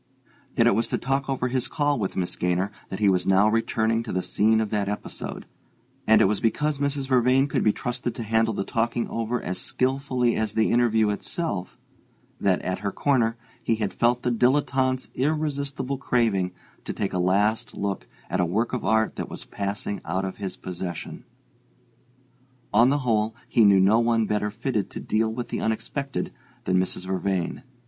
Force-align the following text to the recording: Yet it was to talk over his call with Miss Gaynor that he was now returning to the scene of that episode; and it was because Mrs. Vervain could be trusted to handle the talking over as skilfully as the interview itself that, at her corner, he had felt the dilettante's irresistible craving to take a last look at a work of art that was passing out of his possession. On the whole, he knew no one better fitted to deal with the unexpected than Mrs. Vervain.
Yet 0.57 0.65
it 0.65 0.73
was 0.73 0.87
to 0.87 0.97
talk 0.97 1.29
over 1.29 1.47
his 1.47 1.67
call 1.67 1.99
with 1.99 2.15
Miss 2.15 2.35
Gaynor 2.35 2.71
that 2.89 2.97
he 2.97 3.07
was 3.07 3.27
now 3.27 3.47
returning 3.47 4.01
to 4.01 4.11
the 4.11 4.23
scene 4.23 4.59
of 4.59 4.71
that 4.71 4.89
episode; 4.89 5.45
and 6.07 6.21
it 6.21 6.25
was 6.25 6.39
because 6.39 6.79
Mrs. 6.79 7.07
Vervain 7.07 7.45
could 7.47 7.63
be 7.63 7.71
trusted 7.71 8.15
to 8.15 8.23
handle 8.23 8.55
the 8.55 8.63
talking 8.63 9.07
over 9.09 9.39
as 9.43 9.59
skilfully 9.59 10.35
as 10.35 10.53
the 10.55 10.71
interview 10.71 11.11
itself 11.11 11.77
that, 12.39 12.63
at 12.63 12.79
her 12.79 12.91
corner, 12.91 13.37
he 13.61 13.75
had 13.75 13.93
felt 13.93 14.23
the 14.23 14.31
dilettante's 14.31 15.09
irresistible 15.13 15.99
craving 15.99 16.51
to 16.83 16.93
take 16.93 17.13
a 17.13 17.19
last 17.19 17.77
look 17.77 18.07
at 18.27 18.39
a 18.41 18.43
work 18.43 18.73
of 18.73 18.83
art 18.83 19.17
that 19.17 19.29
was 19.29 19.45
passing 19.45 20.01
out 20.03 20.25
of 20.25 20.37
his 20.37 20.57
possession. 20.57 21.25
On 22.73 22.89
the 22.89 22.97
whole, 23.05 23.35
he 23.47 23.63
knew 23.63 23.79
no 23.79 23.99
one 23.99 24.25
better 24.25 24.49
fitted 24.49 24.89
to 24.89 24.99
deal 24.99 25.31
with 25.31 25.49
the 25.49 25.61
unexpected 25.61 26.33
than 26.63 26.79
Mrs. 26.79 27.05
Vervain. 27.05 27.61